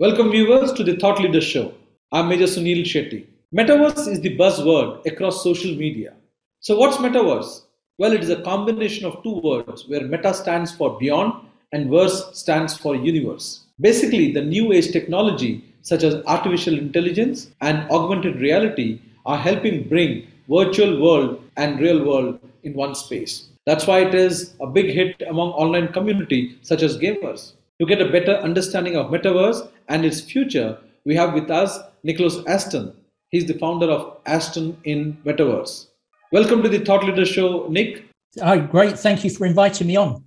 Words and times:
Welcome, 0.00 0.30
viewers, 0.30 0.72
to 0.72 0.82
the 0.82 0.96
Thought 0.96 1.20
Leader 1.20 1.42
Show. 1.42 1.74
I'm 2.10 2.30
Major 2.30 2.46
Sunil 2.46 2.84
Shetty. 2.84 3.26
Metaverse 3.54 4.08
is 4.08 4.18
the 4.22 4.34
buzzword 4.34 5.04
across 5.04 5.44
social 5.44 5.74
media. 5.76 6.14
So, 6.60 6.78
what's 6.78 6.96
Metaverse? 6.96 7.64
Well, 7.98 8.14
it 8.14 8.22
is 8.22 8.30
a 8.30 8.40
combination 8.40 9.04
of 9.04 9.22
two 9.22 9.42
words 9.44 9.86
where 9.88 10.00
meta 10.00 10.32
stands 10.32 10.74
for 10.74 10.98
beyond 10.98 11.34
and 11.72 11.90
verse 11.90 12.30
stands 12.32 12.78
for 12.78 12.96
universe. 12.96 13.66
Basically, 13.78 14.32
the 14.32 14.40
new 14.40 14.72
age 14.72 14.90
technology 14.90 15.62
such 15.82 16.02
as 16.02 16.24
artificial 16.24 16.78
intelligence 16.78 17.50
and 17.60 17.86
augmented 17.90 18.36
reality 18.36 19.02
are 19.26 19.36
helping 19.36 19.86
bring 19.86 20.26
virtual 20.48 20.98
world 20.98 21.44
and 21.58 21.78
real 21.78 22.06
world 22.06 22.40
in 22.62 22.72
one 22.72 22.94
space. 22.94 23.50
That's 23.66 23.86
why 23.86 23.98
it 23.98 24.14
is 24.14 24.54
a 24.62 24.66
big 24.66 24.94
hit 24.94 25.20
among 25.28 25.50
online 25.50 25.88
community 25.88 26.56
such 26.62 26.80
as 26.80 26.96
gamers. 26.96 27.52
To 27.80 27.86
get 27.86 28.02
a 28.02 28.12
better 28.12 28.36
understanding 28.36 28.94
of 28.94 29.06
metaverse 29.06 29.66
and 29.88 30.04
its 30.04 30.20
future, 30.20 30.76
we 31.06 31.16
have 31.16 31.32
with 31.32 31.50
us 31.50 31.78
Nicholas 32.02 32.36
Aston. 32.46 32.92
He's 33.30 33.46
the 33.46 33.54
founder 33.54 33.86
of 33.86 34.18
Aston 34.26 34.76
in 34.84 35.16
Metaverse. 35.24 35.86
Welcome 36.30 36.62
to 36.62 36.68
the 36.68 36.80
Thought 36.80 37.04
Leader 37.04 37.24
Show, 37.24 37.68
Nick. 37.70 38.04
Oh, 38.42 38.60
great. 38.60 38.98
Thank 38.98 39.24
you 39.24 39.30
for 39.30 39.46
inviting 39.46 39.86
me 39.86 39.96
on. 39.96 40.22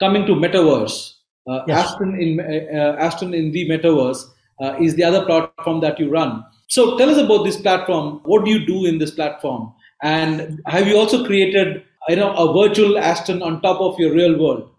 Coming 0.00 0.26
to 0.26 0.32
Metaverse, 0.34 1.14
uh, 1.48 1.60
yes. 1.66 1.86
Aston 1.86 2.20
in 2.20 2.40
uh, 2.40 2.96
Aston 2.98 3.32
in 3.32 3.52
the 3.52 3.66
Metaverse 3.66 4.26
uh, 4.60 4.76
is 4.78 4.94
the 4.94 5.04
other 5.04 5.24
platform 5.24 5.80
that 5.80 5.98
you 5.98 6.10
run. 6.10 6.44
So 6.66 6.98
tell 6.98 7.08
us 7.08 7.16
about 7.16 7.42
this 7.44 7.56
platform. 7.56 8.20
What 8.24 8.44
do 8.44 8.50
you 8.50 8.66
do 8.66 8.84
in 8.84 8.98
this 8.98 9.12
platform? 9.12 9.72
And 10.02 10.60
have 10.66 10.86
you 10.86 10.98
also 10.98 11.24
created 11.24 11.84
you 12.08 12.16
know 12.16 12.32
a 12.34 12.52
virtual 12.52 12.98
Aston 12.98 13.42
on 13.42 13.60
top 13.60 13.80
of 13.80 13.98
your 13.98 14.12
real 14.12 14.38
world? 14.38 14.70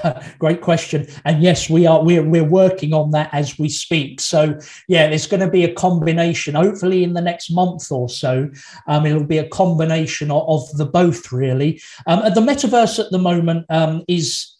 Great 0.38 0.60
question. 0.60 1.06
And 1.24 1.42
yes, 1.42 1.68
we 1.68 1.86
are 1.86 2.02
we're 2.02 2.22
we're 2.22 2.44
working 2.44 2.94
on 2.94 3.10
that 3.12 3.30
as 3.32 3.58
we 3.58 3.68
speak. 3.68 4.20
So 4.20 4.58
yeah, 4.88 5.08
there's 5.08 5.26
going 5.26 5.40
to 5.40 5.50
be 5.50 5.64
a 5.64 5.72
combination. 5.72 6.54
Hopefully, 6.54 7.04
in 7.04 7.14
the 7.14 7.20
next 7.20 7.50
month 7.50 7.90
or 7.90 8.08
so, 8.08 8.50
um, 8.86 9.06
it'll 9.06 9.24
be 9.24 9.38
a 9.38 9.48
combination 9.48 10.30
of, 10.30 10.44
of 10.48 10.76
the 10.76 10.86
both. 10.86 11.32
Really, 11.32 11.80
um, 12.06 12.20
the 12.34 12.40
metaverse 12.40 12.98
at 12.98 13.10
the 13.10 13.18
moment 13.18 13.66
um, 13.70 14.04
is 14.08 14.56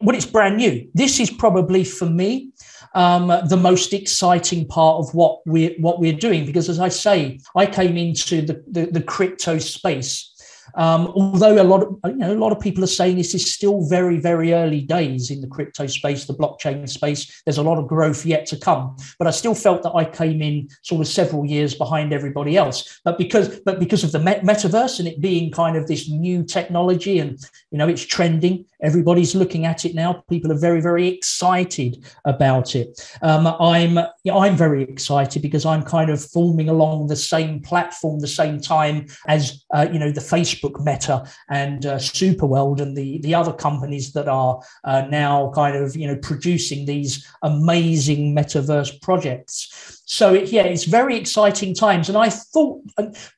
well, 0.00 0.16
it's 0.16 0.26
brand 0.26 0.56
new. 0.56 0.86
This 0.94 1.20
is 1.20 1.30
probably 1.30 1.84
for 1.84 2.06
me 2.06 2.52
um, 2.94 3.28
the 3.48 3.56
most 3.56 3.92
exciting 3.92 4.66
part 4.66 4.98
of 4.98 5.14
what 5.14 5.40
we're 5.46 5.74
what 5.78 6.00
we're 6.00 6.12
doing 6.12 6.44
because, 6.44 6.68
as 6.68 6.80
I 6.80 6.88
say, 6.88 7.40
I 7.54 7.66
came 7.66 7.96
into 7.96 8.42
the, 8.42 8.62
the, 8.68 8.86
the 8.86 9.02
crypto 9.02 9.58
space 9.58 10.34
um, 10.74 11.06
although 11.08 11.60
a 11.60 11.64
lot 11.64 11.82
of 11.82 11.98
you 12.06 12.16
know 12.16 12.32
a 12.32 12.34
lot 12.34 12.52
of 12.52 12.60
people 12.60 12.84
are 12.84 12.88
saying 12.88 13.16
this 13.16 13.34
is 13.34 13.50
still 13.50 13.86
very 13.88 14.18
very 14.18 14.52
early 14.52 14.80
days 14.80 15.30
in 15.30 15.40
the 15.40 15.46
crypto 15.46 15.86
space, 15.86 16.24
the 16.24 16.34
blockchain 16.34 16.88
space. 16.88 17.42
There's 17.44 17.58
a 17.58 17.62
lot 17.62 17.78
of 17.78 17.88
growth 17.88 18.24
yet 18.24 18.46
to 18.46 18.56
come, 18.56 18.96
but 19.18 19.26
I 19.26 19.30
still 19.30 19.54
felt 19.54 19.82
that 19.82 19.94
I 19.94 20.04
came 20.04 20.42
in 20.42 20.68
sort 20.82 21.00
of 21.00 21.08
several 21.08 21.44
years 21.46 21.74
behind 21.74 22.12
everybody 22.12 22.56
else. 22.56 23.00
But 23.04 23.18
because 23.18 23.60
but 23.60 23.78
because 23.78 24.04
of 24.04 24.12
the 24.12 24.18
metaverse 24.18 24.98
and 24.98 25.08
it 25.08 25.20
being 25.20 25.50
kind 25.50 25.76
of 25.76 25.86
this 25.86 26.08
new 26.08 26.44
technology 26.44 27.18
and 27.18 27.38
you 27.70 27.78
know 27.78 27.88
it's 27.88 28.04
trending, 28.04 28.64
everybody's 28.82 29.34
looking 29.34 29.66
at 29.66 29.84
it 29.84 29.94
now. 29.94 30.24
People 30.28 30.52
are 30.52 30.58
very 30.58 30.80
very 30.80 31.08
excited 31.08 32.04
about 32.24 32.74
it. 32.74 33.00
Um, 33.22 33.46
I'm 33.46 33.98
I'm 34.32 34.56
very 34.56 34.82
excited 34.82 35.42
because 35.42 35.64
I'm 35.64 35.82
kind 35.82 36.10
of 36.10 36.24
forming 36.24 36.68
along 36.68 37.06
the 37.06 37.16
same 37.16 37.60
platform, 37.60 38.20
the 38.20 38.28
same 38.28 38.60
time 38.60 39.06
as 39.26 39.64
uh, 39.74 39.86
you 39.92 39.98
know 39.98 40.10
the 40.10 40.20
Facebook 40.20 40.84
Meta, 40.84 41.24
and 41.50 41.86
uh, 41.86 41.96
Superworld, 41.96 42.80
and 42.80 42.96
the 42.96 43.18
the 43.18 43.34
other 43.34 43.52
companies 43.52 44.12
that 44.12 44.28
are 44.28 44.60
uh, 44.84 45.02
now 45.10 45.50
kind 45.54 45.76
of 45.76 45.96
you 45.96 46.06
know 46.06 46.16
producing 46.16 46.86
these 46.86 47.26
amazing 47.42 48.34
metaverse 48.34 49.00
projects. 49.00 49.97
So 50.10 50.32
it, 50.32 50.50
yeah, 50.50 50.62
it's 50.62 50.84
very 50.84 51.16
exciting 51.16 51.74
times, 51.74 52.08
and 52.08 52.16
I 52.16 52.30
thought 52.30 52.80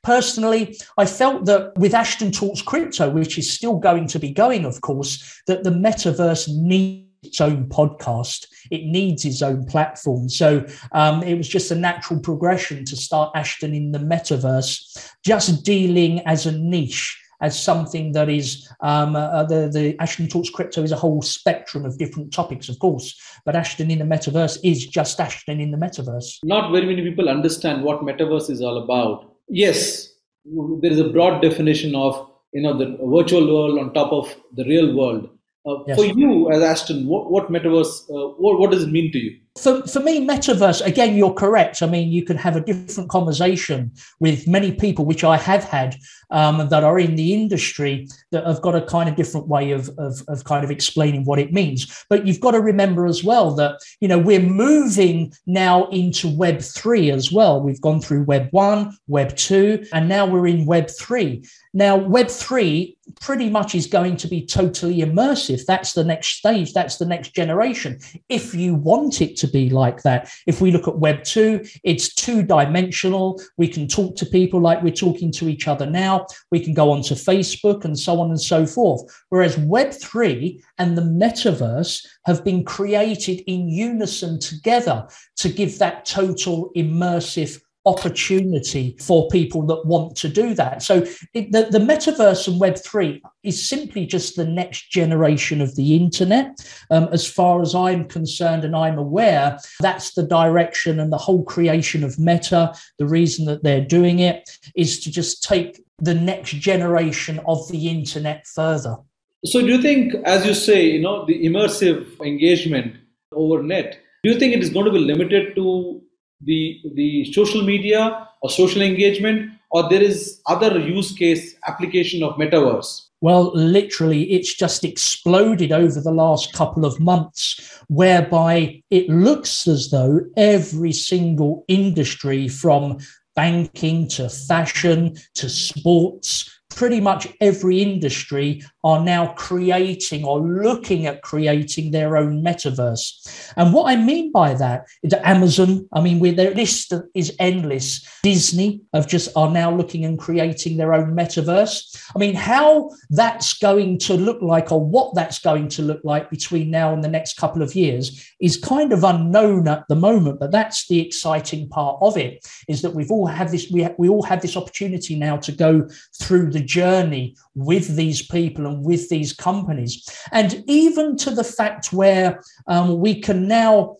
personally, 0.03 0.77
I 0.97 1.05
felt 1.05 1.43
that 1.45 1.77
with 1.77 1.93
Ashton 1.93 2.31
Talks 2.31 2.61
Crypto, 2.61 3.09
which 3.09 3.37
is 3.37 3.51
still 3.51 3.77
going 3.77 4.07
to 4.07 4.19
be 4.19 4.31
going, 4.31 4.63
of 4.63 4.79
course, 4.79 5.41
that 5.47 5.65
the 5.65 5.69
metaverse 5.69 6.47
needs 6.47 7.09
its 7.23 7.41
own 7.41 7.67
podcast. 7.67 8.47
It 8.71 8.85
needs 8.85 9.25
its 9.25 9.41
own 9.41 9.65
platform. 9.65 10.29
So 10.29 10.65
um, 10.93 11.21
it 11.23 11.35
was 11.35 11.47
just 11.47 11.71
a 11.71 11.75
natural 11.75 12.19
progression 12.19 12.85
to 12.85 12.95
start 12.95 13.31
Ashton 13.35 13.75
in 13.75 13.91
the 13.91 13.99
metaverse, 13.99 15.11
just 15.23 15.63
dealing 15.63 16.21
as 16.21 16.45
a 16.45 16.51
niche. 16.51 17.20
As 17.41 17.61
something 17.61 18.11
that 18.11 18.29
is 18.29 18.69
um, 18.81 19.15
uh, 19.15 19.43
the 19.43 19.67
the 19.67 19.95
Ashton 19.99 20.27
talks 20.27 20.49
crypto 20.49 20.83
is 20.83 20.91
a 20.91 20.95
whole 20.95 21.21
spectrum 21.21 21.85
of 21.85 21.97
different 21.97 22.31
topics, 22.31 22.69
of 22.69 22.77
course. 22.79 23.19
But 23.45 23.55
Ashton 23.55 23.89
in 23.89 23.99
the 23.99 24.05
metaverse 24.05 24.59
is 24.63 24.85
just 24.85 25.19
Ashton 25.19 25.59
in 25.59 25.71
the 25.71 25.77
metaverse. 25.77 26.39
Not 26.43 26.71
very 26.71 26.85
many 26.85 27.01
people 27.01 27.29
understand 27.29 27.83
what 27.83 28.01
metaverse 28.01 28.49
is 28.49 28.61
all 28.61 28.77
about. 28.83 29.33
Yes, 29.49 30.13
there 30.45 30.91
is 30.91 30.99
a 30.99 31.09
broad 31.09 31.41
definition 31.41 31.95
of 31.95 32.29
you 32.53 32.61
know 32.61 32.77
the 32.77 32.97
virtual 33.03 33.47
world 33.53 33.79
on 33.79 33.93
top 33.93 34.11
of 34.11 34.35
the 34.55 34.63
real 34.65 34.95
world 34.95 35.29
uh, 35.65 35.83
yes. 35.87 35.97
For 35.97 36.05
you 36.05 36.51
as 36.51 36.63
Ashton, 36.63 37.05
what, 37.05 37.29
what 37.29 37.49
metaverse, 37.49 38.09
uh, 38.09 38.33
what, 38.37 38.59
what 38.59 38.71
does 38.71 38.83
it 38.83 38.89
mean 38.89 39.11
to 39.11 39.19
you? 39.19 39.39
For, 39.59 39.85
for 39.85 39.99
me, 39.99 40.25
metaverse, 40.25 40.85
again, 40.85 41.15
you're 41.15 41.33
correct. 41.33 41.81
I 41.81 41.85
mean, 41.85 42.09
you 42.09 42.23
can 42.23 42.37
have 42.37 42.55
a 42.55 42.61
different 42.61 43.09
conversation 43.09 43.91
with 44.21 44.47
many 44.47 44.71
people, 44.71 45.03
which 45.03 45.25
I 45.25 45.35
have 45.35 45.65
had, 45.65 45.97
um, 46.29 46.69
that 46.69 46.85
are 46.85 46.97
in 46.97 47.15
the 47.15 47.33
industry 47.33 48.07
that 48.31 48.45
have 48.45 48.61
got 48.61 48.75
a 48.75 48.81
kind 48.81 49.09
of 49.09 49.17
different 49.17 49.49
way 49.49 49.71
of, 49.71 49.89
of, 49.97 50.21
of 50.29 50.45
kind 50.45 50.63
of 50.63 50.71
explaining 50.71 51.25
what 51.25 51.37
it 51.37 51.51
means. 51.51 52.05
But 52.09 52.25
you've 52.25 52.39
got 52.39 52.51
to 52.51 52.61
remember 52.61 53.05
as 53.05 53.25
well 53.25 53.53
that, 53.55 53.81
you 53.99 54.07
know, 54.07 54.17
we're 54.17 54.39
moving 54.39 55.33
now 55.45 55.89
into 55.89 56.29
Web 56.29 56.61
3 56.61 57.11
as 57.11 57.33
well. 57.33 57.61
We've 57.61 57.81
gone 57.81 57.99
through 57.99 58.23
Web 58.23 58.47
1, 58.51 58.97
Web 59.07 59.35
2, 59.35 59.87
and 59.91 60.07
now 60.07 60.25
we're 60.25 60.47
in 60.47 60.65
Web 60.65 60.89
3. 60.89 61.43
Now, 61.73 61.97
Web 61.97 62.29
3 62.29 62.97
pretty 63.19 63.49
much 63.49 63.75
is 63.75 63.87
going 63.87 64.15
to 64.17 64.27
be 64.27 64.45
totally 64.45 64.99
immersive. 64.99 65.65
That's 65.65 65.93
the 65.93 66.03
next 66.03 66.37
stage. 66.37 66.73
That's 66.73 66.97
the 66.97 67.05
next 67.05 67.35
generation. 67.35 67.99
If 68.29 68.53
you 68.53 68.75
want 68.75 69.21
it 69.21 69.35
to 69.41 69.47
be 69.47 69.69
like 69.69 70.01
that, 70.03 70.31
if 70.47 70.61
we 70.61 70.71
look 70.71 70.87
at 70.87 70.97
Web 70.97 71.23
2, 71.23 71.63
it's 71.83 72.15
two 72.15 72.41
dimensional. 72.43 73.41
We 73.57 73.67
can 73.67 73.87
talk 73.87 74.15
to 74.17 74.25
people 74.25 74.59
like 74.59 74.81
we're 74.81 74.91
talking 74.91 75.31
to 75.33 75.49
each 75.49 75.67
other 75.67 75.85
now. 75.85 76.25
We 76.51 76.59
can 76.59 76.73
go 76.73 76.91
onto 76.91 77.15
Facebook 77.15 77.85
and 77.85 77.97
so 77.97 78.19
on 78.21 78.29
and 78.29 78.41
so 78.41 78.65
forth. 78.65 79.01
Whereas 79.29 79.57
Web 79.57 79.91
3 79.93 80.63
and 80.77 80.97
the 80.97 81.01
metaverse 81.01 82.05
have 82.25 82.43
been 82.43 82.63
created 82.63 83.43
in 83.47 83.69
unison 83.69 84.39
together 84.39 85.07
to 85.37 85.49
give 85.49 85.77
that 85.79 86.05
total 86.05 86.71
immersive 86.75 87.59
opportunity 87.85 88.95
for 88.99 89.27
people 89.29 89.65
that 89.65 89.85
want 89.85 90.15
to 90.15 90.29
do 90.29 90.53
that. 90.53 90.83
So 90.83 91.05
it, 91.33 91.51
the, 91.51 91.67
the 91.71 91.79
metaverse 91.79 92.47
and 92.47 92.61
Web3 92.61 93.21
is 93.43 93.67
simply 93.67 94.05
just 94.05 94.35
the 94.35 94.45
next 94.45 94.91
generation 94.91 95.61
of 95.61 95.75
the 95.75 95.95
internet. 95.95 96.59
Um, 96.91 97.09
as 97.11 97.27
far 97.27 97.61
as 97.61 97.73
I'm 97.73 98.07
concerned 98.07 98.63
and 98.63 98.75
I'm 98.75 98.97
aware, 98.97 99.57
that's 99.79 100.13
the 100.13 100.23
direction 100.23 100.99
and 100.99 101.11
the 101.11 101.17
whole 101.17 101.43
creation 101.43 102.03
of 102.03 102.19
Meta. 102.19 102.73
The 102.99 103.07
reason 103.07 103.45
that 103.45 103.63
they're 103.63 103.85
doing 103.85 104.19
it 104.19 104.49
is 104.75 104.99
to 105.01 105.11
just 105.11 105.43
take 105.43 105.83
the 105.97 106.13
next 106.13 106.51
generation 106.51 107.39
of 107.47 107.67
the 107.71 107.87
internet 107.87 108.45
further. 108.47 108.97
So 109.45 109.59
do 109.59 109.67
you 109.67 109.81
think, 109.81 110.13
as 110.25 110.45
you 110.45 110.53
say, 110.53 110.85
you 110.85 111.01
know, 111.01 111.25
the 111.25 111.45
immersive 111.45 112.19
engagement 112.21 112.95
over 113.31 113.63
net, 113.63 113.99
do 114.23 114.29
you 114.29 114.37
think 114.37 114.53
it 114.53 114.61
is 114.61 114.69
going 114.69 114.85
to 114.85 114.91
be 114.91 114.99
limited 114.99 115.55
to 115.55 116.01
the 116.43 116.79
the 116.95 117.31
social 117.33 117.63
media 117.63 118.27
or 118.41 118.49
social 118.49 118.81
engagement 118.81 119.51
or 119.71 119.89
there 119.89 120.01
is 120.01 120.41
other 120.47 120.79
use 120.79 121.13
case 121.13 121.55
application 121.67 122.23
of 122.23 122.35
metaverse? 122.35 123.07
Well 123.21 123.51
literally 123.53 124.31
it's 124.31 124.53
just 124.55 124.83
exploded 124.83 125.71
over 125.71 126.01
the 126.01 126.11
last 126.11 126.53
couple 126.53 126.85
of 126.85 126.99
months 126.99 127.79
whereby 127.87 128.81
it 128.89 129.09
looks 129.09 129.67
as 129.67 129.89
though 129.91 130.21
every 130.37 130.91
single 130.91 131.63
industry 131.67 132.47
from 132.47 132.97
banking 133.35 134.07
to 134.09 134.29
fashion 134.29 135.15
to 135.35 135.49
sports 135.49 136.49
pretty 136.69 136.99
much 136.99 137.27
every 137.41 137.81
industry 137.81 138.61
are 138.83 139.03
now 139.03 139.33
creating 139.33 140.25
or 140.25 140.39
looking 140.39 141.05
at 141.05 141.21
creating 141.21 141.91
their 141.91 142.17
own 142.17 142.43
metaverse. 142.43 143.53
And 143.55 143.73
what 143.73 143.91
I 143.91 143.95
mean 143.95 144.31
by 144.31 144.53
that 144.55 144.87
is 145.03 145.11
that 145.11 145.27
Amazon, 145.27 145.87
I 145.93 146.01
mean, 146.01 146.35
their 146.35 146.53
list 146.53 146.93
is 147.13 147.35
endless. 147.39 148.07
Disney 148.23 148.81
have 148.93 149.07
just 149.07 149.29
are 149.35 149.51
now 149.51 149.73
looking 149.73 150.05
and 150.05 150.17
creating 150.17 150.77
their 150.77 150.93
own 150.93 151.15
metaverse. 151.15 152.11
I 152.15 152.19
mean, 152.19 152.33
how 152.33 152.91
that's 153.09 153.57
going 153.59 153.99
to 153.99 154.15
look 154.15 154.41
like 154.41 154.71
or 154.71 154.83
what 154.83 155.13
that's 155.15 155.39
going 155.39 155.67
to 155.69 155.81
look 155.81 156.01
like 156.03 156.29
between 156.29 156.71
now 156.71 156.93
and 156.93 157.03
the 157.03 157.07
next 157.07 157.37
couple 157.37 157.61
of 157.61 157.75
years 157.75 158.31
is 158.39 158.57
kind 158.57 158.93
of 158.93 159.03
unknown 159.03 159.67
at 159.67 159.87
the 159.89 159.95
moment. 159.95 160.39
But 160.39 160.51
that's 160.51 160.87
the 160.87 160.99
exciting 160.99 161.69
part 161.69 161.97
of 162.01 162.17
it 162.17 162.47
is 162.67 162.81
that 162.81 162.95
we've 162.95 163.11
all 163.11 163.27
had 163.27 163.49
this, 163.49 163.69
we, 163.71 163.87
we 163.97 164.09
all 164.09 164.23
have 164.23 164.41
this 164.41 164.57
opportunity 164.57 165.15
now 165.15 165.37
to 165.37 165.51
go 165.51 165.87
through 166.19 166.51
the 166.51 166.63
journey 166.63 167.35
with 167.53 167.95
these 167.95 168.25
people 168.25 168.70
moment 168.71 168.85
with 168.85 169.09
these 169.09 169.33
companies. 169.33 170.07
And 170.31 170.63
even 170.67 171.17
to 171.17 171.31
the 171.31 171.43
fact 171.43 171.93
where 171.93 172.41
um, 172.67 172.99
we 172.99 173.19
can 173.19 173.47
now 173.47 173.97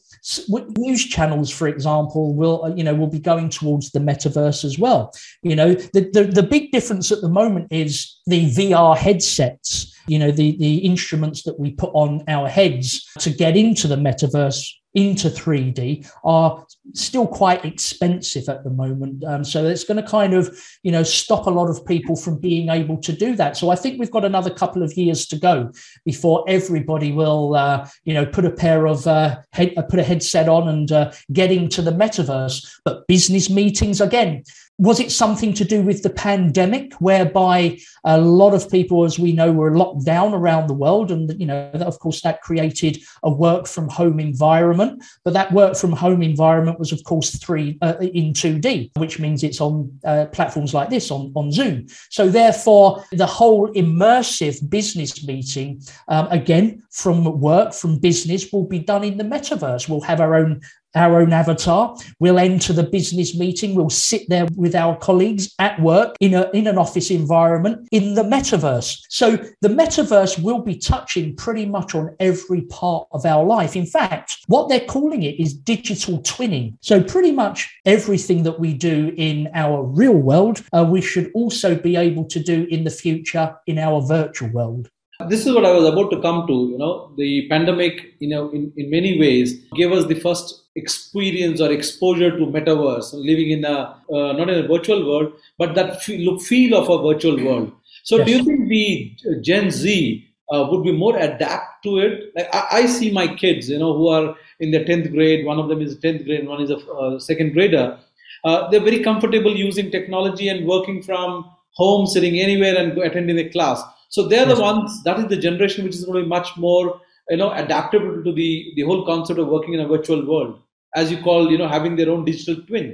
news 0.78 1.06
channels 1.06 1.50
for 1.50 1.68
example 1.68 2.36
will 2.36 2.64
uh, 2.66 2.76
you 2.76 2.84
know 2.84 2.94
will 2.94 3.08
be 3.08 3.20
going 3.20 3.50
towards 3.50 3.90
the 3.90 4.00
metaverse 4.00 4.64
as 4.64 4.78
well 4.78 5.12
you 5.42 5.56
know 5.56 5.74
the, 5.74 6.12
the, 6.14 6.26
the 6.26 6.44
big 6.44 6.72
difference 6.72 7.12
at 7.12 7.22
the 7.22 7.30
moment 7.30 7.66
is 7.72 8.20
the 8.28 8.46
vr 8.52 8.96
headsets 8.96 9.98
you 10.08 10.20
know 10.20 10.30
the 10.30 10.56
the 10.58 10.78
instruments 10.80 11.42
that 11.42 11.60
we 11.60 11.72
put 11.72 11.90
on 11.96 12.24
our 12.28 12.48
heads 12.48 13.10
to 13.18 13.32
get 13.32 13.58
into 13.58 13.88
the 13.88 13.96
metaverse 13.96 14.64
into 14.94 15.30
3D 15.30 16.10
are 16.24 16.66
still 16.94 17.28
quite 17.28 17.64
expensive 17.64 18.50
at 18.50 18.64
the 18.64 18.70
moment. 18.70 19.24
Um, 19.24 19.44
so 19.44 19.66
it's 19.66 19.84
going 19.84 20.04
to 20.04 20.10
kind 20.10 20.34
of, 20.34 20.58
you 20.84 20.92
know, 20.92 21.04
stop 21.04 21.48
a 21.48 21.50
lot 21.50 21.70
of 21.70 21.86
people 21.86 22.16
from 22.16 22.38
being 22.38 22.70
able 22.70 22.98
to 22.98 23.14
do 23.14 23.36
that. 23.36 23.56
So 23.56 23.70
I 23.70 23.76
think 23.76 24.00
we've 24.00 24.12
got 24.12 24.26
another 24.26 24.50
couple 24.50 24.84
of 24.84 24.94
years 24.94 25.26
to 25.28 25.38
go 25.38 25.72
before 26.06 26.44
everybody 26.48 27.12
will, 27.12 27.56
uh, 27.56 27.88
you 28.04 28.14
know, 28.14 28.26
put 28.26 28.46
a 28.46 28.52
pair 28.52 28.86
of 28.86 29.08
uh, 29.08 29.40
head, 29.54 29.76
put 29.90 30.00
a 30.00 30.04
headset 30.04 30.50
on 30.50 30.68
and 30.68 30.92
uh, 30.92 31.12
get 31.32 31.52
into 31.52 31.82
the 31.82 31.92
metaverse. 31.92 32.68
But 32.84 33.08
business 33.08 33.50
meetings 33.50 34.02
again, 34.02 34.44
was 34.82 35.00
it 35.00 35.12
something 35.12 35.54
to 35.54 35.64
do 35.64 35.84
with 35.84 36.02
the 36.02 36.10
pandemic 36.10 36.92
whereby 36.96 37.78
a 38.04 38.20
lot 38.20 38.56
of 38.56 38.68
people 38.68 39.04
as 39.04 39.20
we 39.20 39.32
know 39.32 39.52
were 39.52 39.78
locked 39.78 40.04
down 40.04 40.34
around 40.34 40.66
the 40.66 40.74
world? 40.74 41.12
And 41.12 41.40
you 41.40 41.46
know 41.46 41.70
of 41.76 42.00
course 42.00 42.22
that 42.22 42.42
created 42.42 42.98
a 43.22 43.32
work 43.32 43.68
from 43.68 43.88
home 43.88 44.20
environment. 44.20 45.04
But 45.24 45.36
that 45.36 45.54
work 45.54 45.78
from 45.78 45.92
home 45.92 46.24
environment 46.24 46.80
was 46.80 46.92
of 46.92 47.04
course 47.04 47.38
three 47.38 47.78
uh, 47.84 47.94
in 48.00 48.34
2d 48.34 48.98
which 48.98 49.20
means 49.20 49.44
it's 49.44 49.62
on 49.62 50.00
uh, 50.04 50.26
platforms 50.34 50.74
like 50.74 50.90
this 50.90 51.12
on, 51.12 51.32
on 51.36 51.52
zoom. 51.52 51.86
So 52.10 52.28
therefore 52.28 53.06
the 53.12 53.28
whole 53.28 53.72
immersive 53.74 54.68
business 54.68 55.24
meeting 55.28 55.80
um, 56.08 56.28
again 56.32 56.82
from 56.90 57.40
work 57.40 57.76
from 57.76 58.00
business 58.00 58.52
will 58.52 58.66
be 58.66 58.80
done 58.80 59.04
in 59.04 59.18
the 59.20 59.24
metaverse. 59.24 59.88
We'll 59.88 60.02
have 60.02 60.22
our 60.22 60.34
own 60.34 60.62
our 60.96 61.22
own 61.22 61.34
avatar. 61.34 61.98
We'll 62.20 62.40
enter 62.40 62.74
the 62.74 62.84
business 62.84 63.38
meeting. 63.38 63.76
We'll 63.76 63.90
sit 63.90 64.28
there 64.30 64.48
with 64.56 64.76
our 64.76 64.98
colleagues 64.98 65.54
at 65.60 65.80
work 65.82 66.16
in, 66.20 66.34
a, 66.34 66.50
in 66.54 66.68
an 66.68 66.78
office 66.78 67.12
environment 67.12 67.88
in 67.92 68.16
the 68.16 68.24
metaverse. 68.24 69.02
So 69.10 69.38
the 69.62 69.70
metaverse 69.70 70.42
will 70.42 70.62
be 70.62 70.78
touching 70.78 71.36
pretty 71.36 71.66
much 71.66 71.96
on 71.96 72.16
every 72.20 72.62
part 72.64 73.08
of 73.12 73.26
our 73.26 73.44
life. 73.44 73.76
In 73.76 73.86
fact, 73.86 74.38
what 74.48 74.70
they're 74.70 74.80
calling 74.82 75.24
it 75.24 75.40
is 75.40 75.54
digital 75.54 76.20
twinning. 76.20 76.78
So 76.82 77.04
pretty 77.04 77.32
much 77.32 77.74
everything 77.86 78.44
that 78.44 78.60
we 78.60 78.74
do 78.74 79.14
in 79.18 79.50
our 79.54 79.84
real 79.84 80.14
world, 80.14 80.64
uh, 80.74 80.86
we 80.88 81.02
should 81.02 81.32
also 81.34 81.76
be 81.76 81.96
able 81.96 82.26
to 82.26 82.42
do 82.42 82.68
in 82.70 82.84
the 82.84 82.90
future 82.90 83.56
in 83.68 83.78
our 83.78 84.02
virtual 84.02 84.50
world. 84.50 84.90
This 85.30 85.46
is 85.46 85.54
what 85.54 85.66
I 85.66 85.72
was 85.72 85.88
about 85.88 86.10
to 86.12 86.22
come 86.22 86.48
to. 86.48 86.54
You 86.54 86.78
know, 86.78 87.14
the 87.18 87.48
pandemic, 87.48 88.16
you 88.20 88.30
know, 88.30 88.50
in, 88.50 88.74
in 88.76 88.90
many 88.90 89.20
ways 89.20 89.64
gave 89.76 89.92
us 89.92 90.08
the 90.08 90.16
first 90.16 90.61
experience 90.76 91.60
or 91.60 91.72
exposure 91.72 92.32
to 92.32 92.46
metaverse, 92.46 93.14
living 93.14 93.52
in 93.52 93.66
a 93.66 93.96
uh, 94.14 94.34
not 94.34 94.50
in 94.50 94.64
a 94.64 94.68
virtual 94.68 95.06
world, 95.06 95.34
but 95.58 95.76
that 95.76 96.02
feel, 96.02 96.20
look 96.22 96.42
feel 96.42 96.76
of 96.76 96.90
a 96.90 97.14
virtual 97.14 97.44
world. 97.46 97.72
So, 98.04 98.18
yes. 98.18 98.26
do 98.26 98.32
you 98.32 98.44
think 98.44 98.70
the 98.70 99.42
Gen 99.42 99.70
Z 99.70 100.28
uh, 100.52 100.68
would 100.70 100.84
be 100.84 100.92
more 100.92 101.18
adapt 101.18 101.84
to 101.84 102.00
it? 102.00 102.32
Like 102.36 102.54
I, 102.54 102.68
I, 102.72 102.86
see 102.86 103.12
my 103.12 103.28
kids, 103.28 103.70
you 103.70 103.80
know, 103.80 103.96
who 103.96 104.08
are 104.08 104.36
in 104.60 104.72
the 104.72 104.84
tenth 104.86 105.12
grade. 105.12 105.46
One 105.46 105.60
of 105.60 105.68
them 105.70 105.82
is 105.82 105.98
tenth 106.00 106.26
grade, 106.26 106.48
one 106.48 106.62
is 106.62 106.72
a 106.72 106.78
uh, 106.78 107.20
second 107.20 107.54
grader. 107.54 108.00
Uh, 108.44 108.70
they're 108.70 108.84
very 108.84 109.04
comfortable 109.04 109.56
using 109.56 109.92
technology 109.92 110.50
and 110.50 110.66
working 110.66 111.04
from 111.04 111.46
home, 111.74 112.08
sitting 112.08 112.40
anywhere 112.40 112.76
and 112.76 112.98
attending 112.98 113.38
a 113.38 113.50
class. 113.50 113.82
So 114.10 114.28
they're 114.28 114.48
yes. 114.48 114.58
the 114.58 114.62
ones. 114.62 115.04
That 115.04 115.20
is 115.20 115.28
the 115.28 115.38
generation 115.38 115.84
which 115.84 115.96
is 115.96 116.06
going 116.06 116.20
to 116.20 116.24
be 116.24 116.30
much 116.30 116.58
more 116.58 117.00
you 117.32 117.38
know 117.38 117.52
adaptable 117.64 118.24
to 118.26 118.32
the 118.40 118.50
the 118.76 118.84
whole 118.90 119.06
concept 119.06 119.40
of 119.40 119.48
working 119.48 119.74
in 119.76 119.82
a 119.86 119.88
virtual 119.94 120.26
world 120.32 120.60
as 121.02 121.12
you 121.12 121.20
call 121.28 121.52
you 121.52 121.58
know 121.62 121.70
having 121.78 121.96
their 121.96 122.12
own 122.14 122.26
digital 122.26 122.58
twin 122.68 122.90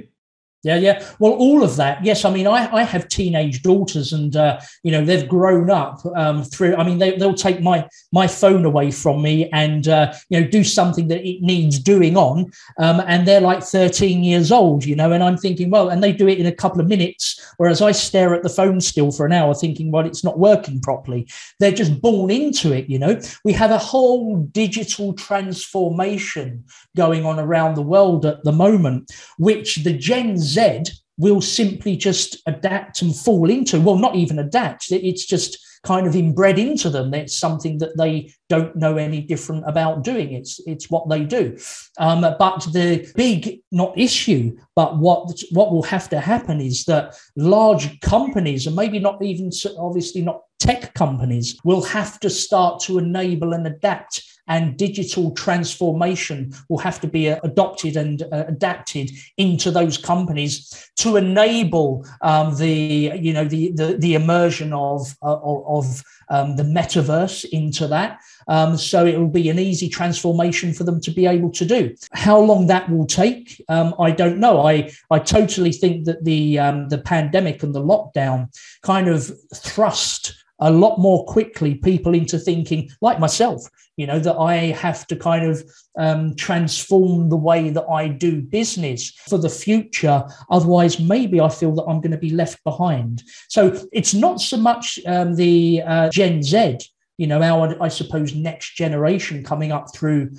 yeah, 0.64 0.76
yeah. 0.76 1.08
Well, 1.20 1.32
all 1.32 1.62
of 1.62 1.76
that. 1.76 2.04
Yes, 2.04 2.24
I 2.24 2.30
mean, 2.30 2.48
I, 2.48 2.68
I 2.74 2.82
have 2.82 3.08
teenage 3.08 3.62
daughters, 3.62 4.12
and 4.12 4.34
uh, 4.34 4.58
you 4.82 4.90
know 4.90 5.04
they've 5.04 5.28
grown 5.28 5.70
up 5.70 6.04
um, 6.16 6.42
through. 6.42 6.74
I 6.74 6.84
mean, 6.84 6.98
they, 6.98 7.16
they'll 7.16 7.32
take 7.32 7.60
my 7.62 7.88
my 8.12 8.26
phone 8.26 8.64
away 8.64 8.90
from 8.90 9.22
me 9.22 9.48
and 9.50 9.86
uh, 9.86 10.12
you 10.30 10.40
know 10.40 10.48
do 10.48 10.64
something 10.64 11.06
that 11.08 11.24
it 11.24 11.42
needs 11.42 11.78
doing 11.78 12.16
on, 12.16 12.50
um, 12.78 13.00
and 13.06 13.26
they're 13.26 13.40
like 13.40 13.62
13 13.62 14.24
years 14.24 14.50
old, 14.50 14.84
you 14.84 14.96
know. 14.96 15.12
And 15.12 15.22
I'm 15.22 15.36
thinking, 15.36 15.70
well, 15.70 15.90
and 15.90 16.02
they 16.02 16.12
do 16.12 16.26
it 16.26 16.40
in 16.40 16.46
a 16.46 16.54
couple 16.54 16.80
of 16.80 16.88
minutes, 16.88 17.40
whereas 17.58 17.80
I 17.80 17.92
stare 17.92 18.34
at 18.34 18.42
the 18.42 18.48
phone 18.48 18.80
still 18.80 19.12
for 19.12 19.26
an 19.26 19.32
hour, 19.32 19.54
thinking, 19.54 19.92
well, 19.92 20.06
it's 20.06 20.24
not 20.24 20.40
working 20.40 20.80
properly. 20.80 21.28
They're 21.60 21.70
just 21.70 22.00
born 22.00 22.32
into 22.32 22.72
it, 22.72 22.90
you 22.90 22.98
know. 22.98 23.20
We 23.44 23.52
have 23.52 23.70
a 23.70 23.78
whole 23.78 24.38
digital 24.38 25.12
transformation 25.12 26.64
going 26.96 27.24
on 27.24 27.38
around 27.38 27.76
the 27.76 27.82
world 27.82 28.26
at 28.26 28.42
the 28.42 28.50
moment, 28.50 29.12
which 29.38 29.76
the 29.84 29.92
Gen 29.92 30.36
Z 30.48 30.84
will 31.18 31.40
simply 31.40 31.96
just 31.96 32.40
adapt 32.46 33.02
and 33.02 33.14
fall 33.14 33.50
into. 33.50 33.80
Well, 33.80 33.96
not 33.96 34.14
even 34.14 34.38
adapt, 34.38 34.90
it's 34.90 35.26
just 35.26 35.58
kind 35.82 36.06
of 36.06 36.16
inbred 36.16 36.58
into 36.58 36.90
them. 36.90 37.14
It's 37.14 37.38
something 37.38 37.78
that 37.78 37.96
they 37.96 38.32
don't 38.48 38.74
know 38.76 38.96
any 38.96 39.20
different 39.20 39.64
about 39.66 40.02
doing. 40.02 40.32
It's 40.32 40.60
it's 40.66 40.90
what 40.90 41.08
they 41.08 41.24
do. 41.24 41.56
Um, 41.98 42.22
but 42.22 42.60
the 42.72 43.10
big 43.16 43.60
not 43.70 43.98
issue, 43.98 44.56
but 44.74 44.98
what 44.98 45.30
what 45.50 45.72
will 45.72 45.84
have 45.84 46.08
to 46.10 46.20
happen 46.20 46.60
is 46.60 46.84
that 46.84 47.16
large 47.36 48.00
companies, 48.00 48.66
and 48.66 48.76
maybe 48.76 48.98
not 48.98 49.22
even 49.22 49.50
obviously 49.78 50.22
not 50.22 50.42
tech 50.58 50.94
companies, 50.94 51.58
will 51.64 51.82
have 51.82 52.18
to 52.20 52.30
start 52.30 52.80
to 52.82 52.98
enable 52.98 53.52
and 53.52 53.66
adapt 53.66 54.24
and 54.48 54.76
digital 54.76 55.30
transformation 55.32 56.52
will 56.68 56.78
have 56.78 57.00
to 57.00 57.06
be 57.06 57.30
uh, 57.30 57.38
adopted 57.42 57.96
and 57.96 58.22
uh, 58.22 58.44
adapted 58.48 59.10
into 59.36 59.70
those 59.70 59.96
companies 59.98 60.90
to 60.96 61.16
enable 61.16 62.06
um, 62.22 62.56
the 62.56 63.12
you 63.20 63.32
know 63.32 63.44
the 63.44 63.72
the, 63.72 63.96
the 63.98 64.14
immersion 64.14 64.72
of 64.72 65.16
uh, 65.22 65.38
of 65.42 66.02
um, 66.30 66.56
the 66.56 66.62
metaverse 66.62 67.44
into 67.50 67.86
that. 67.88 68.20
Um, 68.48 68.76
so 68.76 69.06
it 69.06 69.18
will 69.18 69.28
be 69.28 69.48
an 69.48 69.58
easy 69.58 69.88
transformation 69.88 70.72
for 70.72 70.84
them 70.84 71.00
to 71.02 71.10
be 71.10 71.26
able 71.26 71.50
to 71.52 71.64
do. 71.64 71.94
How 72.12 72.38
long 72.38 72.66
that 72.66 72.90
will 72.90 73.06
take, 73.06 73.62
um, 73.68 73.94
I 73.98 74.10
don't 74.10 74.38
know. 74.38 74.66
I 74.66 74.90
I 75.10 75.18
totally 75.18 75.72
think 75.72 76.06
that 76.06 76.24
the 76.24 76.58
um, 76.58 76.88
the 76.88 76.98
pandemic 76.98 77.62
and 77.62 77.74
the 77.74 77.82
lockdown 77.82 78.48
kind 78.82 79.08
of 79.08 79.30
thrust 79.54 80.34
a 80.60 80.70
lot 80.70 80.98
more 80.98 81.24
quickly 81.24 81.76
people 81.76 82.14
into 82.14 82.38
thinking, 82.38 82.90
like 83.00 83.20
myself, 83.20 83.62
you 83.96 84.06
know, 84.06 84.18
that 84.18 84.36
I 84.36 84.56
have 84.72 85.06
to 85.08 85.16
kind 85.16 85.44
of 85.44 85.62
um, 85.98 86.34
transform 86.36 87.28
the 87.28 87.36
way 87.36 87.70
that 87.70 87.86
I 87.88 88.08
do 88.08 88.42
business 88.42 89.10
for 89.28 89.38
the 89.38 89.48
future. 89.48 90.24
Otherwise, 90.50 91.00
maybe 91.00 91.40
I 91.40 91.48
feel 91.48 91.74
that 91.74 91.84
I'm 91.84 92.00
going 92.00 92.12
to 92.12 92.18
be 92.18 92.30
left 92.30 92.62
behind. 92.64 93.22
So 93.48 93.80
it's 93.92 94.14
not 94.14 94.40
so 94.40 94.56
much 94.56 94.98
um, 95.06 95.34
the 95.34 95.82
uh, 95.86 96.10
Gen 96.10 96.42
Z 96.42 96.78
you 97.18 97.26
know, 97.26 97.42
our, 97.42 97.76
I 97.82 97.88
suppose, 97.88 98.34
next 98.34 98.76
generation 98.76 99.42
coming 99.42 99.72
up 99.72 99.92
through 99.92 100.30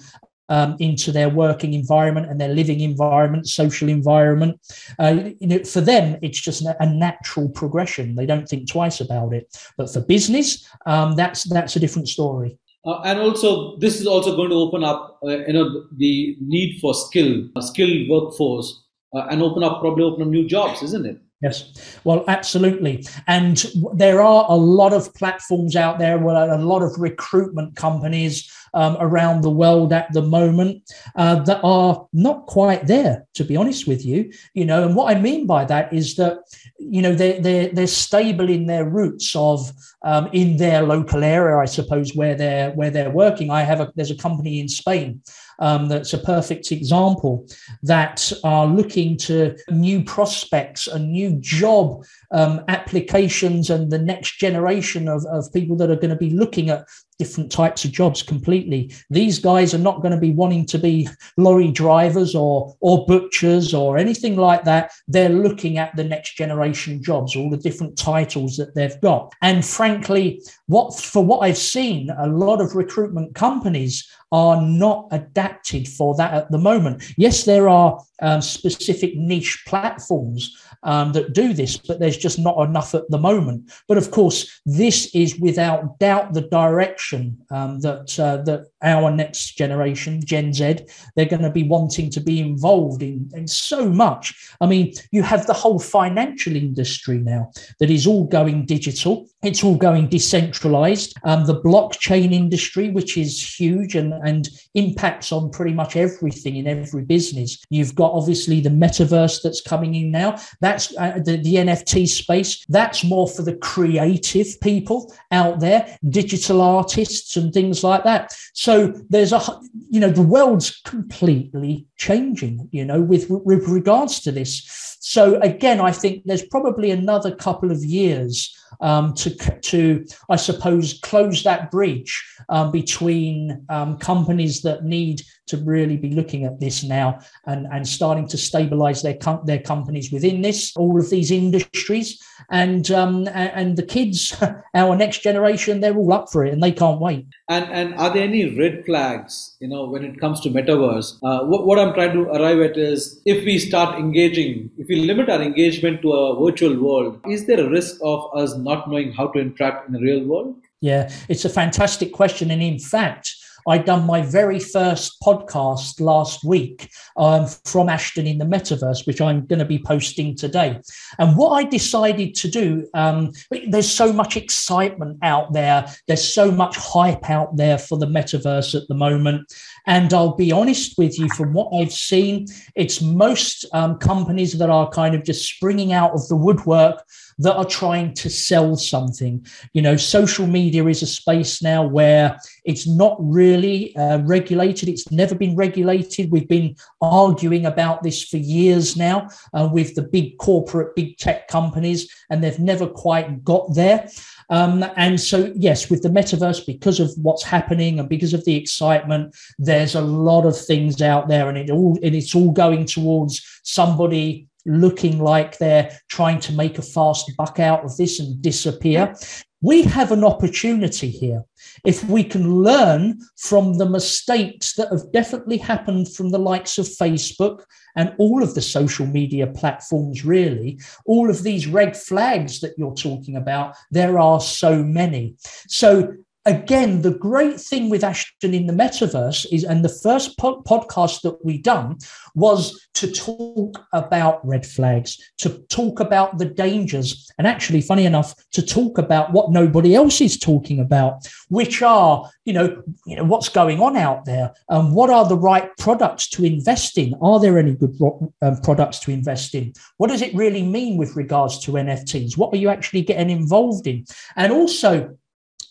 um, 0.49 0.75
into 0.79 1.11
their 1.11 1.29
working 1.29 1.73
environment 1.73 2.29
and 2.29 2.39
their 2.41 2.53
living 2.53 2.81
environment, 2.81 3.47
social 3.47 3.87
environment. 3.87 4.59
Uh, 4.99 5.31
you 5.39 5.47
know, 5.47 5.63
for 5.63 5.81
them, 5.81 6.17
it's 6.21 6.39
just 6.39 6.65
a 6.79 6.85
natural 6.85 7.49
progression. 7.49 8.15
They 8.15 8.25
don't 8.25 8.47
think 8.47 8.69
twice 8.69 8.99
about 8.99 9.33
it. 9.33 9.47
But 9.77 9.91
for 9.91 10.01
business, 10.01 10.67
um, 10.85 11.15
that's 11.15 11.43
that's 11.43 11.75
a 11.75 11.79
different 11.79 12.09
story. 12.09 12.57
Uh, 12.85 13.01
and 13.01 13.19
also, 13.19 13.77
this 13.77 13.99
is 13.99 14.07
also 14.07 14.35
going 14.35 14.49
to 14.49 14.55
open 14.55 14.83
up, 14.83 15.19
uh, 15.23 15.37
you 15.45 15.53
know, 15.53 15.85
the 15.97 16.37
need 16.39 16.79
for 16.79 16.93
skill, 16.93 17.43
skilled 17.59 18.09
workforce, 18.09 18.83
uh, 19.13 19.27
and 19.29 19.41
open 19.41 19.63
up 19.63 19.81
probably 19.81 20.03
open 20.03 20.21
up 20.23 20.29
new 20.29 20.47
jobs, 20.47 20.81
isn't 20.81 21.05
it? 21.05 21.19
Yes, 21.41 21.99
well, 22.03 22.25
absolutely. 22.27 23.05
And 23.27 23.65
there 23.93 24.21
are 24.21 24.45
a 24.49 24.55
lot 24.55 24.91
of 24.91 25.13
platforms 25.13 25.77
out 25.77 25.97
there, 25.97 26.17
well, 26.17 26.53
a 26.53 26.59
lot 26.59 26.81
of 26.81 26.99
recruitment 26.99 27.77
companies 27.77 28.51
um, 28.73 28.97
around 28.99 29.41
the 29.41 29.49
world 29.49 29.93
at 29.93 30.11
the 30.13 30.21
moment 30.21 30.83
uh, 31.15 31.35
that 31.43 31.59
are 31.63 32.07
not 32.13 32.45
quite 32.45 32.87
there, 32.87 33.25
to 33.33 33.43
be 33.43 33.55
honest 33.55 33.87
with 33.87 34.05
you. 34.05 34.31
You 34.53 34.65
know, 34.65 34.85
and 34.85 34.95
what 34.95 35.15
I 35.15 35.19
mean 35.19 35.45
by 35.45 35.65
that 35.65 35.93
is 35.93 36.15
that 36.15 36.39
you 36.77 37.01
know 37.01 37.13
they're 37.13 37.39
they're, 37.41 37.69
they're 37.69 37.87
stable 37.87 38.49
in 38.49 38.65
their 38.65 38.85
roots 38.85 39.35
of 39.35 39.71
um, 40.03 40.29
in 40.33 40.57
their 40.57 40.81
local 40.81 41.23
area, 41.23 41.57
I 41.57 41.65
suppose, 41.65 42.15
where 42.15 42.35
they're 42.35 42.71
where 42.71 42.91
they're 42.91 43.09
working. 43.09 43.51
I 43.51 43.61
have 43.61 43.79
a 43.79 43.91
there's 43.95 44.11
a 44.11 44.15
company 44.15 44.59
in 44.59 44.67
Spain 44.67 45.21
um, 45.59 45.87
that's 45.87 46.13
a 46.13 46.17
perfect 46.17 46.71
example 46.71 47.47
that 47.83 48.31
are 48.43 48.65
looking 48.65 49.17
to 49.17 49.55
new 49.69 50.03
prospects 50.03 50.87
and 50.87 51.11
new 51.11 51.37
job 51.39 52.03
um, 52.31 52.63
applications 52.67 53.69
and 53.69 53.91
the 53.91 53.99
next 53.99 54.37
generation 54.37 55.07
of, 55.07 55.25
of 55.25 55.51
people 55.53 55.75
that 55.77 55.89
are 55.89 55.95
going 55.95 56.09
to 56.09 56.15
be 56.15 56.31
looking 56.31 56.69
at 56.69 56.85
different 57.19 57.51
types 57.51 57.83
of 57.85 57.91
jobs 57.91 58.23
completely. 58.23 58.91
These 59.09 59.39
guys 59.39 59.73
are 59.73 59.77
not 59.79 60.01
going 60.01 60.13
to 60.13 60.19
be 60.19 60.31
wanting 60.31 60.65
to 60.67 60.79
be 60.79 61.07
lorry 61.37 61.69
drivers 61.69 62.33
or 62.33 62.75
or 62.79 63.05
butchers 63.05 63.73
or 63.73 63.97
anything 63.97 64.37
like 64.37 64.63
that. 64.63 64.91
They're 65.07 65.29
looking 65.29 65.77
at 65.77 65.95
the 65.95 66.03
next 66.03 66.35
generation 66.35 67.03
jobs, 67.03 67.35
all 67.35 67.49
the 67.49 67.57
different 67.57 67.97
titles 67.97 68.55
that 68.57 68.73
they've 68.73 68.99
got. 69.01 69.33
And 69.41 69.63
frankly, 69.63 70.41
what 70.67 70.97
for 70.97 71.23
what 71.23 71.39
I've 71.39 71.57
seen, 71.57 72.09
a 72.17 72.27
lot 72.27 72.61
of 72.61 72.75
recruitment 72.75 73.35
companies 73.35 74.09
are 74.31 74.61
not 74.61 75.07
adapted 75.11 75.87
for 75.87 76.15
that 76.15 76.33
at 76.33 76.51
the 76.51 76.57
moment. 76.57 77.03
Yes, 77.17 77.45
there 77.45 77.67
are 77.67 77.99
um, 78.21 78.41
specific 78.41 79.15
niche 79.15 79.63
platforms 79.65 80.55
um, 80.83 81.11
that 81.13 81.33
do 81.33 81.53
this, 81.53 81.77
but 81.77 81.99
there's 81.99 82.17
just 82.17 82.39
not 82.39 82.59
enough 82.67 82.93
at 82.95 83.09
the 83.09 83.17
moment. 83.17 83.71
But 83.87 83.97
of 83.97 84.11
course, 84.11 84.61
this 84.65 85.13
is 85.15 85.39
without 85.39 85.99
doubt 85.99 86.33
the 86.33 86.41
direction 86.41 87.37
um, 87.49 87.79
that 87.81 88.19
uh, 88.19 88.37
that 88.43 88.67
our 88.83 89.11
next 89.11 89.57
generation, 89.57 90.21
Gen 90.23 90.53
Z, 90.53 90.79
they're 91.15 91.25
going 91.25 91.41
to 91.41 91.49
be 91.49 91.63
wanting 91.63 92.09
to 92.11 92.21
be 92.21 92.39
involved 92.39 93.01
in, 93.01 93.29
in 93.33 93.47
so 93.47 93.89
much. 93.89 94.33
I 94.61 94.67
mean, 94.67 94.93
you 95.11 95.23
have 95.23 95.47
the 95.47 95.53
whole 95.53 95.79
financial 95.79 96.55
industry 96.55 97.17
now 97.17 97.51
that 97.79 97.89
is 97.89 98.07
all 98.07 98.25
going 98.25 98.65
digital. 98.65 99.27
It's 99.41 99.63
all 99.63 99.75
going 99.75 100.09
decentralized. 100.09 101.15
Um, 101.23 101.45
the 101.45 101.61
blockchain 101.61 102.33
industry, 102.33 102.89
which 102.89 103.17
is 103.17 103.59
huge 103.59 103.95
and, 103.95 104.13
and 104.13 104.49
impacts 104.73 105.31
on 105.31 105.49
pretty 105.49 105.73
much 105.73 105.95
everything 105.95 106.57
in 106.57 106.67
every 106.67 107.03
business. 107.03 107.63
You've 107.69 107.95
got 107.95 108.11
obviously 108.11 108.59
the 108.59 108.69
metaverse 108.69 109.41
that's 109.41 109.61
coming 109.61 109.95
in 109.95 110.11
now. 110.11 110.37
That's 110.59 110.95
uh, 110.97 111.19
the, 111.23 111.37
the 111.37 111.55
NFT 111.55 112.07
space. 112.09 112.65
That's 112.67 113.05
more 113.05 113.29
for 113.29 113.43
the 113.43 113.55
creative 113.55 114.59
people 114.61 115.13
out 115.31 115.61
there, 115.61 115.97
digital 116.09 116.61
artists 116.61 117.37
and 117.37 117.53
things 117.53 117.81
like 117.81 118.03
that. 118.03 118.35
So 118.53 118.93
there's 119.09 119.31
a, 119.31 119.41
you 119.89 120.01
know, 120.01 120.11
the 120.11 120.21
world's 120.21 120.81
completely 120.81 121.87
changing, 121.95 122.67
you 122.71 122.83
know, 122.83 123.01
with, 123.01 123.29
with 123.29 123.69
regards 123.69 124.19
to 124.21 124.33
this. 124.33 124.97
So 124.99 125.39
again, 125.39 125.79
I 125.79 125.93
think 125.93 126.23
there's 126.25 126.45
probably 126.45 126.91
another 126.91 127.33
couple 127.33 127.71
of 127.71 127.85
years 127.85 128.53
um, 128.81 129.13
to, 129.15 129.35
to, 129.61 130.05
I 130.29 130.35
suppose, 130.35 130.99
close 131.01 131.43
that 131.43 131.71
bridge 131.71 132.25
um, 132.49 132.71
between 132.71 133.65
um, 133.69 133.97
companies 133.97 134.61
that 134.61 134.83
need 134.83 135.21
to 135.49 135.57
really 135.57 135.97
be 135.97 136.11
looking 136.11 136.45
at 136.45 136.59
this 136.59 136.83
now 136.83 137.19
and, 137.45 137.67
and 137.71 137.87
starting 137.87 138.27
to 138.27 138.37
stabilize 138.37 139.01
their, 139.01 139.15
com- 139.15 139.41
their 139.45 139.59
companies 139.59 140.11
within 140.11 140.41
this, 140.41 140.75
all 140.77 140.99
of 140.99 141.09
these 141.09 141.31
industries. 141.31 142.21
And, 142.49 142.89
um, 142.91 143.27
and 143.33 143.77
the 143.77 143.83
kids, 143.83 144.41
our 144.75 144.95
next 144.95 145.21
generation, 145.21 145.81
they're 145.81 145.95
all 145.95 146.13
up 146.13 146.31
for 146.31 146.45
it 146.45 146.53
and 146.53 146.63
they 146.63 146.71
can't 146.71 147.01
wait. 147.01 147.25
And, 147.49 147.65
and 147.71 147.95
are 147.95 148.13
there 148.13 148.23
any 148.23 148.57
red 148.57 148.85
flags, 148.85 149.57
you 149.59 149.67
know, 149.67 149.85
when 149.85 150.03
it 150.03 150.19
comes 150.19 150.39
to 150.41 150.49
metaverse? 150.49 151.17
Uh, 151.23 151.45
what, 151.45 151.65
what 151.65 151.79
I'm 151.79 151.93
trying 151.93 152.13
to 152.13 152.29
arrive 152.29 152.59
at 152.61 152.77
is 152.77 153.21
if 153.25 153.43
we 153.43 153.59
start 153.59 153.99
engaging, 153.99 154.69
if 154.77 154.87
we 154.87 154.97
limit 154.97 155.29
our 155.29 155.41
engagement 155.41 156.01
to 156.03 156.11
a 156.13 156.45
virtual 156.45 156.79
world, 156.79 157.19
is 157.27 157.45
there 157.45 157.59
a 157.59 157.69
risk 157.69 157.97
of 158.03 158.29
us 158.35 158.55
not 158.55 158.89
knowing 158.89 159.11
how 159.11 159.27
to 159.27 159.39
interact 159.39 159.87
in 159.87 159.93
the 159.93 160.01
real 160.01 160.23
world? 160.25 160.55
Yeah, 160.81 161.11
it's 161.27 161.43
a 161.43 161.49
fantastic 161.49 162.13
question. 162.13 162.51
And 162.51 162.61
in 162.61 162.79
fact, 162.79 163.35
I'd 163.69 163.85
done 163.85 164.07
my 164.07 164.23
very 164.23 164.59
first 164.59 165.21
podcast 165.21 166.01
last 166.01 166.43
week 166.43 166.89
um, 167.17 167.45
from 167.65 167.87
Ashton 167.87 168.25
in 168.25 168.39
the 168.39 168.45
Metaverse, 168.45 169.05
which 169.05 169.21
I'm 169.21 169.45
going 169.45 169.59
to 169.59 169.65
be 169.65 169.77
posting 169.77 170.35
today. 170.35 170.81
And 171.19 171.37
what 171.37 171.51
I 171.51 171.63
decided 171.65 172.33
to 172.35 172.49
do, 172.49 172.89
um, 172.95 173.31
there's 173.67 173.89
so 173.89 174.11
much 174.11 174.35
excitement 174.35 175.19
out 175.21 175.53
there, 175.53 175.85
there's 176.07 176.27
so 176.27 176.49
much 176.49 176.77
hype 176.77 177.29
out 177.29 177.57
there 177.57 177.77
for 177.77 177.99
the 177.99 178.07
Metaverse 178.07 178.73
at 178.73 178.87
the 178.87 178.95
moment. 178.95 179.53
And 179.85 180.11
I'll 180.15 180.35
be 180.35 180.51
honest 180.51 180.97
with 180.97 181.19
you, 181.19 181.29
from 181.29 181.53
what 181.53 181.69
I've 181.71 181.93
seen, 181.93 182.47
it's 182.75 183.01
most 183.01 183.65
um, 183.73 183.99
companies 183.99 184.57
that 184.57 184.71
are 184.71 184.89
kind 184.89 185.13
of 185.13 185.23
just 185.23 185.47
springing 185.47 185.93
out 185.93 186.13
of 186.13 186.27
the 186.27 186.35
woodwork 186.35 187.03
that 187.39 187.55
are 187.55 187.65
trying 187.65 188.13
to 188.13 188.29
sell 188.29 188.75
something. 188.75 189.45
You 189.73 189.81
know, 189.81 189.95
social 189.95 190.45
media 190.45 190.85
is 190.85 191.01
a 191.01 191.07
space 191.07 191.61
now 191.61 191.87
where 191.87 192.37
it's 192.65 192.87
not 192.87 193.15
really 193.19 193.58
uh, 193.95 194.19
regulated. 194.19 194.89
It's 194.89 195.11
never 195.11 195.35
been 195.35 195.55
regulated. 195.55 196.31
We've 196.31 196.47
been 196.47 196.75
arguing 197.01 197.65
about 197.65 198.03
this 198.03 198.23
for 198.23 198.37
years 198.37 198.95
now 198.95 199.29
uh, 199.53 199.69
with 199.71 199.95
the 199.95 200.03
big 200.03 200.37
corporate, 200.37 200.95
big 200.95 201.17
tech 201.17 201.47
companies, 201.47 202.09
and 202.29 202.43
they've 202.43 202.59
never 202.59 202.87
quite 202.87 203.43
got 203.43 203.73
there. 203.75 204.09
Um, 204.49 204.83
and 204.95 205.19
so, 205.19 205.51
yes, 205.55 205.89
with 205.89 206.01
the 206.01 206.09
metaverse, 206.09 206.65
because 206.65 206.99
of 206.99 207.11
what's 207.21 207.43
happening 207.43 207.99
and 207.99 208.09
because 208.09 208.33
of 208.33 208.43
the 208.45 208.55
excitement, 208.55 209.35
there's 209.59 209.95
a 209.95 210.01
lot 210.01 210.45
of 210.45 210.59
things 210.59 211.01
out 211.01 211.27
there, 211.27 211.49
and 211.49 211.57
it 211.57 211.69
all 211.69 211.97
and 212.01 212.15
it's 212.15 212.35
all 212.35 212.51
going 212.51 212.85
towards 212.85 213.45
somebody 213.63 214.47
looking 214.65 215.19
like 215.19 215.57
they're 215.57 215.91
trying 216.09 216.39
to 216.39 216.53
make 216.53 216.77
a 216.77 216.81
fast 216.81 217.31
buck 217.37 217.59
out 217.59 217.83
of 217.83 217.95
this 217.97 218.19
and 218.19 218.41
disappear. 218.41 219.15
We 219.61 219.83
have 219.83 220.11
an 220.11 220.23
opportunity 220.23 221.09
here. 221.09 221.43
If 221.85 222.03
we 222.05 222.23
can 222.23 222.63
learn 222.63 223.19
from 223.37 223.77
the 223.77 223.89
mistakes 223.89 224.73
that 224.75 224.89
have 224.91 225.11
definitely 225.11 225.57
happened 225.57 226.13
from 226.13 226.31
the 226.31 226.39
likes 226.39 226.77
of 226.77 226.85
Facebook 226.85 227.63
and 227.97 228.13
all 228.19 228.41
of 228.41 228.55
the 228.55 228.61
social 228.61 229.05
media 229.05 229.47
platforms, 229.47 230.23
really, 230.23 230.79
all 231.05 231.29
of 231.29 231.43
these 231.43 231.67
red 231.67 231.97
flags 231.97 232.61
that 232.61 232.75
you're 232.77 232.95
talking 232.95 233.35
about, 233.35 233.75
there 233.91 234.17
are 234.17 234.39
so 234.39 234.81
many. 234.81 235.35
So 235.67 236.13
again, 236.49 237.03
the 237.03 237.13
great 237.13 237.59
thing 237.59 237.89
with 237.89 238.03
Ashton 238.03 238.55
in 238.55 238.65
the 238.65 238.73
metaverse 238.73 239.45
is, 239.51 239.63
and 239.63 239.85
the 239.85 239.99
first 240.03 240.37
po- 240.37 240.63
podcast 240.63 241.21
that 241.21 241.45
we 241.45 241.59
done 241.59 241.97
was 242.33 242.87
to 242.95 243.11
talk 243.11 243.85
about 243.93 244.45
red 244.45 244.65
flags, 244.65 245.17
to 245.37 245.59
talk 245.69 245.99
about 245.99 246.39
the 246.39 246.45
dangers, 246.45 247.31
and 247.37 247.45
actually, 247.45 247.81
funny 247.81 248.05
enough, 248.05 248.33
to 248.51 248.65
talk 248.65 248.97
about 248.97 249.31
what 249.31 249.51
nobody 249.51 249.93
else 249.93 250.21
is 250.21 250.39
talking 250.39 250.79
about, 250.79 251.27
which 251.49 251.83
are, 251.83 252.27
you 252.45 252.53
know, 252.53 252.81
you 253.05 253.15
know 253.15 253.23
what's 253.23 253.49
going 253.49 253.79
on 253.79 253.95
out 253.95 254.25
there, 254.25 254.51
and 254.69 254.93
what 254.93 255.11
are 255.11 255.27
the 255.27 255.37
right 255.37 255.69
products 255.77 256.27
to 256.29 256.43
invest 256.43 256.97
in? 256.97 257.13
Are 257.21 257.39
there 257.39 257.59
any 257.59 257.75
good 257.75 257.95
um, 258.41 258.57
products 258.61 258.99
to 259.01 259.11
invest 259.11 259.53
in? 259.53 259.71
What 259.97 260.09
does 260.09 260.23
it 260.23 260.33
really 260.33 260.63
mean 260.63 260.97
with 260.97 261.15
regards 261.15 261.59
to 261.59 261.73
NFTs? 261.73 262.37
What 262.37 262.51
are 262.53 262.57
you 262.57 262.69
actually 262.69 263.03
getting 263.03 263.29
involved 263.29 263.85
in? 263.85 264.05
And 264.35 264.51
also, 264.51 265.15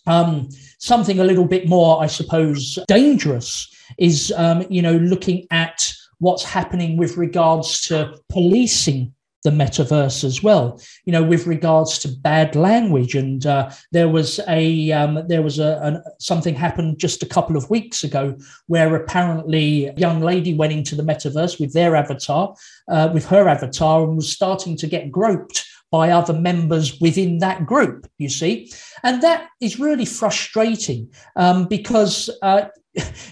um, 0.09 0.49
something 0.79 1.21
a 1.21 1.25
little 1.25 1.45
bit 1.45 1.69
more, 1.69 2.03
I 2.03 2.07
suppose, 2.07 2.79
dangerous 2.88 3.73
is, 3.99 4.33
um, 4.37 4.65
you 4.69 4.83
know, 4.83 4.97
looking 4.97 5.47
at 5.50 5.93
what's 6.19 6.45
happening 6.45 6.97
with 6.97 7.17
regards 7.17 7.83
to 7.83 8.17
policing 8.29 9.15
the 9.45 9.50
metaverse 9.50 10.25
as 10.25 10.43
well. 10.43 10.81
You 11.05 11.12
know 11.12 11.23
with 11.23 11.47
regards 11.47 11.99
to 12.00 12.09
bad 12.09 12.57
language 12.57 13.15
and 13.15 13.45
uh, 13.47 13.71
there 13.93 14.09
was 14.09 14.41
a 14.49 14.91
um, 14.93 15.27
there 15.29 15.43
was 15.43 15.59
a, 15.59 16.03
a, 16.05 16.11
something 16.21 16.55
happened 16.55 16.99
just 16.99 17.23
a 17.23 17.27
couple 17.27 17.57
of 17.57 17.71
weeks 17.71 18.03
ago 18.03 18.37
where 18.67 18.95
apparently 18.97 19.87
a 19.87 19.95
young 19.95 20.21
lady 20.21 20.55
went 20.55 20.73
into 20.73 20.97
the 20.97 21.05
metaverse 21.05 21.61
with 21.61 21.73
their 21.73 21.95
avatar 21.95 22.55
uh, 22.91 23.11
with 23.15 23.27
her 23.27 23.49
avatar 23.49 24.05
and 24.05 24.17
was 24.17 24.31
starting 24.31 24.77
to 24.77 24.87
get 24.87 25.12
groped 25.12 25.65
by 25.90 26.11
other 26.11 26.35
members 26.35 27.00
within 27.00 27.38
that 27.38 27.66
group, 27.66 28.07
you 28.18 28.28
see. 28.28 28.71
And 29.02 29.23
that 29.23 29.49
is 29.61 29.80
really 29.80 30.04
frustrating 30.04 31.11
um, 31.37 31.66
because, 31.66 32.30
uh, 32.42 32.66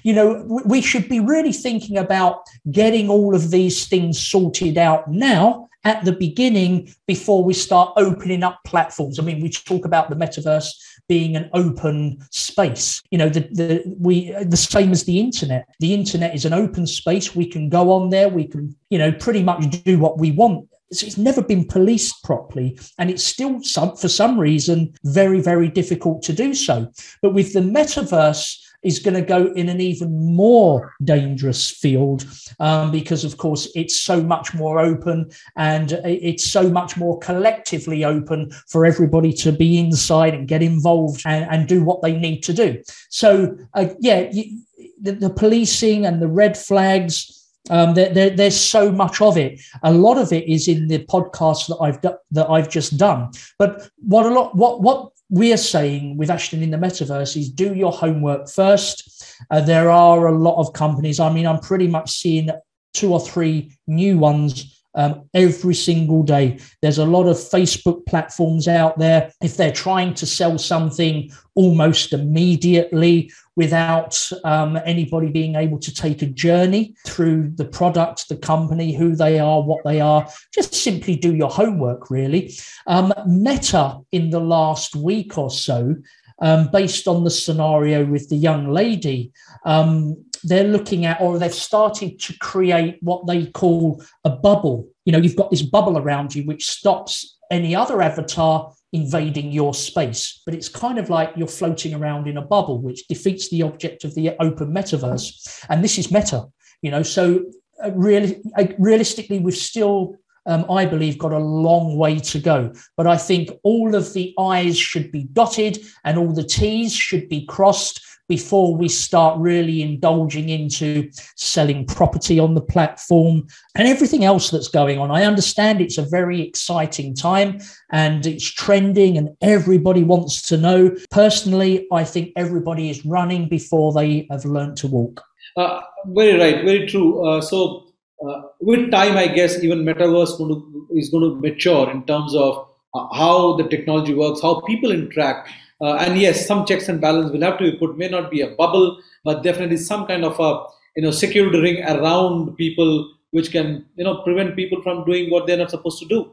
you 0.02 0.14
know, 0.14 0.46
we 0.64 0.80
should 0.80 1.08
be 1.08 1.20
really 1.20 1.52
thinking 1.52 1.98
about 1.98 2.42
getting 2.70 3.08
all 3.08 3.34
of 3.34 3.50
these 3.50 3.86
things 3.88 4.18
sorted 4.18 4.78
out 4.78 5.10
now 5.10 5.68
at 5.84 6.04
the 6.04 6.12
beginning 6.12 6.92
before 7.06 7.44
we 7.44 7.54
start 7.54 7.92
opening 7.96 8.42
up 8.42 8.58
platforms. 8.64 9.18
I 9.18 9.22
mean, 9.22 9.40
we 9.40 9.50
talk 9.50 9.84
about 9.84 10.08
the 10.10 10.16
metaverse 10.16 10.68
being 11.08 11.36
an 11.36 11.48
open 11.52 12.18
space. 12.30 13.00
You 13.10 13.18
know, 13.18 13.28
the, 13.28 13.40
the 13.52 13.96
we 13.98 14.32
the 14.42 14.56
same 14.56 14.90
as 14.90 15.04
the 15.04 15.20
internet. 15.20 15.68
The 15.78 15.94
internet 15.94 16.34
is 16.34 16.44
an 16.44 16.52
open 16.52 16.88
space. 16.88 17.36
We 17.36 17.46
can 17.46 17.68
go 17.68 17.92
on 17.92 18.10
there. 18.10 18.28
We 18.28 18.48
can, 18.48 18.75
you 18.90 18.98
know, 18.98 19.12
pretty 19.12 19.44
much 19.44 19.82
do 19.84 19.98
what 19.98 20.18
we 20.18 20.32
want 20.32 20.68
it's 20.90 21.19
never 21.19 21.43
been 21.43 21.66
policed 21.66 22.23
properly 22.23 22.78
and 22.99 23.11
it's 23.11 23.25
still 23.25 23.62
some, 23.62 23.97
for 23.97 24.09
some 24.09 24.38
reason 24.38 24.93
very 25.05 25.40
very 25.40 25.69
difficult 25.69 26.23
to 26.23 26.33
do 26.33 26.55
so. 26.55 26.90
But 27.23 27.35
with 27.35 27.52
the 27.52 27.61
metaverse 27.61 28.62
is 28.83 29.00
going 29.00 29.14
to 29.14 29.23
go 29.23 29.52
in 29.55 29.69
an 29.69 29.81
even 29.81 30.35
more 30.37 30.95
dangerous 31.02 31.71
field 31.71 32.25
um, 32.61 32.93
because 32.93 33.25
of 33.25 33.37
course 33.37 33.69
it's 33.75 34.00
so 34.00 34.23
much 34.23 34.55
more 34.55 34.78
open 34.78 35.28
and 35.57 35.93
it's 36.05 36.45
so 36.45 36.71
much 36.71 36.97
more 36.97 37.19
collectively 37.19 38.05
open 38.05 38.50
for 38.69 38.87
everybody 38.87 39.33
to 39.33 39.50
be 39.50 39.78
inside 39.78 40.35
and 40.35 40.47
get 40.47 40.62
involved 40.62 41.23
and, 41.26 41.50
and 41.50 41.69
do 41.69 41.83
what 41.83 42.00
they 42.00 42.16
need 42.16 42.43
to 42.43 42.52
do. 42.52 42.81
So 43.09 43.57
uh, 43.75 43.88
yeah 43.99 44.31
you, 44.31 44.61
the, 45.00 45.12
the 45.12 45.31
policing 45.31 46.07
and 46.07 46.23
the 46.23 46.28
red 46.28 46.57
flags 46.57 47.36
um, 47.70 47.94
there, 47.94 48.12
there, 48.12 48.30
there's 48.30 48.58
so 48.58 48.90
much 48.90 49.20
of 49.20 49.37
it. 49.37 49.61
A 49.82 49.92
lot 49.92 50.18
of 50.18 50.32
it 50.32 50.49
is 50.49 50.68
in 50.68 50.88
the 50.88 51.04
podcast 51.06 51.68
that 51.68 51.78
I've 51.80 52.00
do, 52.00 52.12
that 52.32 52.49
I've 52.49 52.68
just 52.68 52.96
done. 52.96 53.30
But 53.58 53.90
what 53.99 54.26
a 54.26 54.30
lot 54.30 54.54
what 54.54 54.82
what 54.82 55.12
we 55.28 55.52
are 55.52 55.58
saying 55.58 56.16
with 56.16 56.30
Ashton 56.30 56.62
in 56.62 56.70
the 56.70 56.76
metaverse 56.76 57.37
is 57.37 57.50
do 57.50 57.75
your 57.75 57.92
homework 57.92 58.49
first. 58.49 59.37
Uh, 59.50 59.61
there 59.61 59.90
are 59.90 60.28
a 60.28 60.38
lot 60.38 60.61
of 60.61 60.73
companies. 60.73 61.18
I 61.18 61.32
mean, 61.32 61.46
I'm 61.46 61.58
pretty 61.58 61.88
much 61.88 62.11
seeing 62.11 62.50
two 62.94 63.12
or 63.12 63.20
three 63.20 63.73
new 63.87 64.18
ones 64.18 64.75
um, 64.97 65.29
every 65.35 65.75
single 65.75 66.23
day. 66.23 66.59
There's 66.83 66.99
a 66.99 67.05
lot 67.05 67.26
of 67.26 67.37
Facebook 67.37 68.05
platforms 68.07 68.67
out 68.67 68.99
there. 68.99 69.31
If 69.43 69.57
they're 69.57 69.73
trying 69.73 70.15
to 70.15 70.26
sell 70.26 70.59
something 70.59 71.31
almost 71.55 72.12
immediately 72.12 73.31
without 73.57 74.31
um, 74.45 74.79
anybody 74.85 75.29
being 75.29 75.55
able 75.55 75.79
to 75.79 75.95
take 75.95 76.21
a 76.23 76.26
journey 76.26 76.95
through 77.07 77.50
the 77.55 77.65
product, 77.65 78.29
the 78.29 78.37
company, 78.37 78.95
who 78.95 79.17
they 79.17 79.38
are, 79.38 79.62
what 79.62 79.83
they 79.85 80.00
are, 80.00 80.29
just 80.53 80.75
simply 80.75 81.17
do 81.17 81.35
your 81.35 81.50
homework, 81.50 82.11
really. 82.11 82.55
Um, 82.87 83.12
Meta, 83.26 83.99
in 84.12 84.31
the 84.31 84.41
last 84.41 84.95
week 84.95 85.38
or 85.38 85.50
so, 85.50 85.97
um, 86.41 86.69
based 86.71 87.09
on 87.09 87.25
the 87.25 87.31
scenario 87.31 88.05
with 88.05 88.29
the 88.29 88.37
young 88.37 88.69
lady, 88.69 89.33
um, 89.65 90.23
they're 90.43 90.64
looking 90.64 91.05
at 91.07 91.21
or 91.21 91.38
they've 91.38 91.52
started 91.52 92.21
to 92.21 92.38
create 92.38 92.99
what 93.02 93.26
they 93.26 93.47
call 93.47 94.02
a 94.25 94.31
bubble. 94.31 94.88
You 95.05 95.12
know, 95.12 95.19
you've 95.19 95.37
got 95.37 95.50
this 95.50 95.62
bubble 95.62 95.99
around 95.99 96.35
you 96.35 96.45
which 96.45 96.69
stops 96.69 97.38
any 97.50 97.75
other 97.75 98.02
avatar 98.02 98.73
invading 98.93 99.52
your 99.52 99.75
space. 99.75 100.43
But 100.45 100.55
it's 100.55 100.69
kind 100.69 100.99
of 100.99 101.11
like 101.11 101.33
you're 101.37 101.47
floating 101.47 101.95
around 101.95 102.26
in 102.28 102.37
a 102.37 102.43
bubble, 102.43 102.81
which 102.81 103.07
defeats 103.09 103.50
the 103.50 103.62
object 103.62 104.05
of 104.05 104.14
the 104.14 104.35
open 104.40 104.73
metaverse. 104.73 105.64
And 105.69 105.85
this 105.85 105.99
is 105.99 106.11
meta, 106.11 106.47
you 106.83 106.90
know. 106.90 107.02
So, 107.02 107.45
uh, 107.85 107.93
really, 107.93 108.43
uh, 108.57 108.66
realistically, 108.78 109.38
we've 109.38 109.55
still 109.55 110.16
um, 110.47 110.64
I 110.71 110.87
believe, 110.87 111.19
got 111.19 111.33
a 111.33 111.38
long 111.38 111.97
way 111.97 112.19
to 112.21 112.38
go. 112.38 112.73
But 112.97 113.07
I 113.07 113.16
think 113.16 113.50
all 113.64 113.95
of 113.95 114.12
the 114.12 114.33
I's 114.38 114.78
should 114.78 115.11
be 115.11 115.25
dotted 115.33 115.85
and 116.05 116.16
all 116.16 116.33
the 116.33 116.45
T's 116.45 116.95
should 116.95 117.28
be 117.28 117.45
crossed 117.47 118.00
before 118.28 118.76
we 118.76 118.88
start 118.88 119.38
really 119.38 119.83
indulging 119.83 120.49
into 120.49 121.11
selling 121.37 121.87
property 121.87 122.38
on 122.38 122.54
the 122.54 122.61
platform 122.61 123.47
and 123.75 123.87
everything 123.87 124.25
else 124.25 124.50
that's 124.50 124.68
going 124.68 124.99
on. 124.99 125.11
I 125.11 125.25
understand 125.25 125.80
it's 125.80 125.99
a 125.99 126.02
very 126.02 126.42
exciting 126.42 127.14
time 127.14 127.61
and 127.90 128.26
it's 128.26 128.50
trending 128.50 129.16
and 129.16 129.30
everybody 129.40 130.02
wants 130.02 130.42
to 130.49 130.56
know. 130.56 130.95
Personally, 131.11 131.87
I 131.92 132.04
think 132.04 132.33
everybody 132.37 132.90
is 132.90 133.04
running 133.06 133.49
before 133.49 133.92
they 133.92 134.26
have 134.30 134.45
learned 134.45 134.76
to 134.78 134.88
walk. 134.88 135.23
Uh, 135.56 135.80
very 136.06 136.38
right, 136.38 136.64
very 136.64 136.87
true. 136.87 137.25
Uh, 137.26 137.40
so, 137.40 137.85
uh, 138.26 138.42
with 138.61 138.90
time, 138.90 139.16
I 139.16 139.28
guess 139.28 139.62
even 139.62 139.85
metaverse 139.85 140.38
going 140.38 140.50
to, 140.50 140.88
is 140.95 141.11
going 141.11 141.23
to 141.25 141.40
mature 141.40 141.90
in 141.90 142.04
terms 142.04 142.35
of 142.35 142.68
uh, 142.95 143.06
how 143.14 143.56
the 143.56 143.64
technology 143.68 144.14
works, 144.14 144.40
how 144.40 144.61
people 144.62 144.90
interact 144.90 145.50
uh, 145.80 145.95
and 145.95 146.18
yes, 146.18 146.47
some 146.47 146.64
checks 146.64 146.88
and 146.88 147.00
balance 147.00 147.30
will 147.33 147.42
have 147.42 147.59
to 147.59 147.71
be 147.71 147.78
put. 147.78 147.99
May 147.99 148.09
not 148.09 148.30
be 148.30 148.40
a 148.40 148.54
bubble, 148.54 148.99
but 149.25 149.42
definitely 149.42 149.76
some 149.76 150.06
kind 150.06 150.25
of 150.25 150.38
a 150.40 150.64
you 150.97 151.02
know 151.02 151.11
security 151.11 151.61
ring 151.61 151.83
around 151.85 152.56
people, 152.56 153.12
which 153.33 153.50
can 153.52 153.85
you 153.97 154.04
know 154.04 154.23
prevent 154.23 154.56
people 154.56 154.80
from 154.83 155.04
doing 155.04 155.30
what 155.30 155.47
they're 155.47 155.59
not 155.59 155.71
supposed 155.71 155.99
to 156.00 156.06
do. 156.06 156.33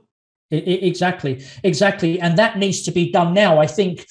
Exactly, 0.52 1.44
exactly, 1.64 2.20
and 2.20 2.38
that 2.38 2.58
needs 2.58 2.84
to 2.84 2.92
be 2.92 3.12
done 3.12 3.34
now. 3.34 3.60
I 3.60 3.68
think 3.68 4.06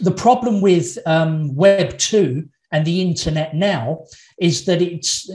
the 0.00 0.12
problem 0.12 0.60
with 0.60 0.98
um, 1.04 1.54
Web 1.54 1.98
two 1.98 2.48
and 2.72 2.86
the 2.86 3.00
internet 3.00 3.54
now 3.54 4.04
is 4.38 4.64
that 4.64 4.80
it's 4.80 5.28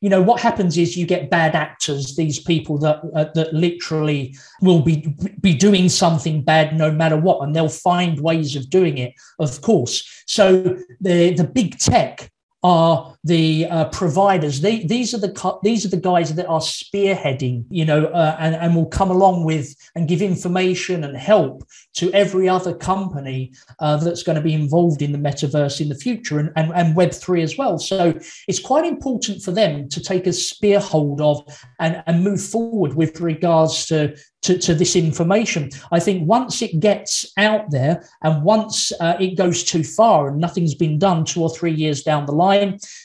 you 0.00 0.08
know 0.08 0.22
what 0.22 0.40
happens 0.40 0.76
is 0.76 0.96
you 0.96 1.06
get 1.06 1.30
bad 1.30 1.54
actors 1.54 2.16
these 2.16 2.38
people 2.38 2.78
that 2.78 3.00
uh, 3.14 3.26
that 3.34 3.52
literally 3.52 4.36
will 4.60 4.80
be 4.80 5.14
be 5.40 5.54
doing 5.54 5.88
something 5.88 6.42
bad 6.42 6.76
no 6.76 6.90
matter 6.90 7.16
what 7.16 7.42
and 7.42 7.54
they'll 7.54 7.68
find 7.68 8.20
ways 8.20 8.56
of 8.56 8.68
doing 8.70 8.98
it 8.98 9.12
of 9.38 9.60
course. 9.60 10.24
So 10.26 10.76
the 11.00 11.34
the 11.34 11.44
big 11.44 11.78
tech 11.78 12.29
are 12.62 13.16
the 13.24 13.66
uh, 13.66 13.86
providers. 13.86 14.60
They, 14.60 14.84
these 14.84 15.14
are 15.14 15.18
the 15.18 15.58
these 15.62 15.86
are 15.86 15.88
the 15.88 15.96
guys 15.96 16.34
that 16.34 16.46
are 16.46 16.60
spearheading, 16.60 17.64
you 17.70 17.84
know, 17.84 18.06
uh, 18.06 18.36
and 18.38 18.54
and 18.54 18.76
will 18.76 18.86
come 18.86 19.10
along 19.10 19.44
with 19.44 19.74
and 19.94 20.08
give 20.08 20.22
information 20.22 21.04
and 21.04 21.16
help 21.16 21.64
to 21.94 22.10
every 22.12 22.48
other 22.48 22.74
company 22.74 23.52
uh, 23.78 23.96
that's 23.96 24.22
going 24.22 24.36
to 24.36 24.42
be 24.42 24.54
involved 24.54 25.02
in 25.02 25.12
the 25.12 25.18
metaverse 25.18 25.80
in 25.80 25.88
the 25.88 25.94
future 25.94 26.38
and, 26.38 26.50
and 26.56 26.72
and 26.74 26.96
Web 26.96 27.12
three 27.12 27.42
as 27.42 27.56
well. 27.56 27.78
So 27.78 28.12
it's 28.48 28.60
quite 28.60 28.84
important 28.84 29.42
for 29.42 29.52
them 29.52 29.88
to 29.88 30.00
take 30.00 30.26
a 30.26 30.32
spear 30.32 30.80
hold 30.80 31.20
of 31.20 31.42
and 31.78 32.02
and 32.06 32.24
move 32.24 32.42
forward 32.42 32.94
with 32.94 33.20
regards 33.20 33.86
to 33.86 34.14
to, 34.42 34.58
to 34.58 34.74
this 34.74 34.96
information. 34.96 35.70
I 35.92 36.00
think 36.00 36.26
once 36.26 36.62
it 36.62 36.80
gets 36.80 37.30
out 37.36 37.70
there 37.70 38.08
and 38.22 38.42
once 38.42 38.90
uh, 39.00 39.16
it 39.20 39.36
goes 39.36 39.62
too 39.62 39.84
far 39.84 40.28
and 40.28 40.40
nothing's 40.40 40.74
been 40.74 40.98
done 40.98 41.24
two 41.24 41.42
or 41.42 41.50
three 41.50 41.72
years 41.72 42.02
down 42.02 42.24
the 42.24 42.32
line, 42.32 42.49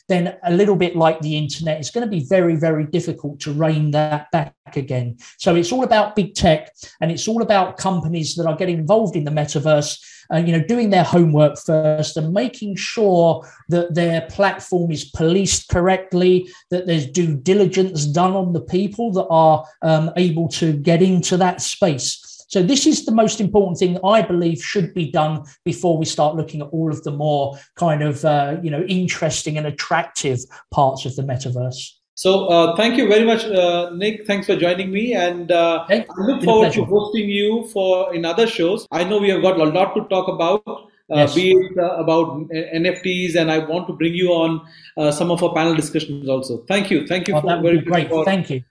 then 0.07 0.35
a 0.43 0.51
little 0.51 0.75
bit 0.75 0.95
like 0.95 1.19
the 1.21 1.37
internet, 1.37 1.79
it's 1.79 1.91
going 1.91 2.05
to 2.05 2.11
be 2.11 2.25
very, 2.25 2.55
very 2.55 2.85
difficult 2.85 3.39
to 3.41 3.53
rein 3.53 3.91
that 3.91 4.29
back 4.31 4.53
again. 4.75 5.17
So 5.37 5.55
it's 5.55 5.71
all 5.71 5.83
about 5.83 6.15
big 6.15 6.35
tech 6.35 6.71
and 7.01 7.11
it's 7.11 7.27
all 7.27 7.41
about 7.41 7.77
companies 7.77 8.35
that 8.35 8.45
are 8.45 8.55
getting 8.55 8.79
involved 8.79 9.15
in 9.15 9.23
the 9.23 9.31
metaverse. 9.31 9.99
Uh, 10.33 10.37
you 10.37 10.51
know, 10.51 10.65
doing 10.65 10.89
their 10.89 11.03
homework 11.03 11.55
first 11.55 12.17
and 12.17 12.33
making 12.33 12.75
sure 12.75 13.47
that 13.69 13.93
their 13.93 14.21
platform 14.21 14.91
is 14.91 15.05
policed 15.05 15.69
correctly, 15.69 16.49
that 16.71 16.87
there's 16.87 17.05
due 17.05 17.35
diligence 17.35 18.07
done 18.07 18.33
on 18.33 18.51
the 18.51 18.61
people 18.61 19.11
that 19.11 19.27
are 19.29 19.63
um, 19.83 20.11
able 20.17 20.47
to 20.47 20.73
get 20.73 21.03
into 21.03 21.37
that 21.37 21.61
space. 21.61 22.34
So 22.47 22.61
this 22.61 22.85
is 22.85 23.05
the 23.05 23.11
most 23.11 23.41
important 23.41 23.77
thing 23.77 23.97
I 24.03 24.21
believe 24.21 24.63
should 24.63 24.93
be 24.93 25.11
done 25.11 25.43
before 25.63 25.97
we 25.97 26.05
start 26.05 26.35
looking 26.35 26.61
at 26.61 26.67
all 26.67 26.91
of 26.91 27.03
the 27.03 27.11
more 27.11 27.57
kind 27.75 28.03
of 28.03 28.23
uh, 28.23 28.57
you 28.61 28.71
know 28.71 28.83
interesting 28.83 29.57
and 29.57 29.67
attractive 29.67 30.39
parts 30.71 31.05
of 31.05 31.15
the 31.15 31.23
metaverse. 31.23 31.91
So 32.17 32.47
uh, 32.47 32.75
thank 32.77 32.95
you 32.95 33.09
very 33.09 33.25
much, 33.25 33.43
uh, 33.43 33.89
Nick. 33.93 34.25
Thanks 34.25 34.47
for 34.47 34.55
joining 34.55 34.89
me, 34.89 35.13
and 35.13 35.51
uh, 35.51 35.85
I 35.89 36.05
look 36.17 36.43
forward 36.43 36.71
to 36.73 36.85
hosting 36.85 37.27
you 37.27 37.67
for 37.73 38.15
in 38.15 38.23
other 38.23 38.47
shows. 38.47 38.87
I 38.89 39.03
know 39.03 39.17
we 39.19 39.29
have 39.29 39.41
got 39.41 39.59
a 39.59 39.65
lot 39.65 39.95
to 39.95 40.05
talk 40.05 40.29
about. 40.29 40.63
Uh, 41.07 41.17
yes. 41.17 41.35
be 41.35 41.51
it 41.51 41.77
uh, 41.77 41.97
about 41.97 42.49
NFTs, 42.49 43.35
and 43.35 43.51
I 43.51 43.59
want 43.59 43.85
to 43.87 43.93
bring 43.93 44.15
you 44.15 44.29
on 44.29 44.65
uh, 44.97 45.11
some 45.11 45.29
of 45.29 45.43
our 45.43 45.53
panel 45.53 45.75
discussions 45.75 46.27
also. 46.27 46.63
Thank 46.67 46.89
you, 46.89 47.05
thank 47.05 47.27
you 47.27 47.35
oh, 47.35 47.41
for 47.41 47.61
very 47.61 47.81
great. 47.81 48.09
For, 48.09 48.25
Thank 48.25 48.49
you. 48.49 48.63